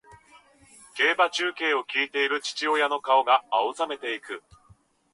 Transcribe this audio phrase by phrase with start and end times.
[0.95, 4.41] 競馬中継を聞いている父親の顔が青ざめていく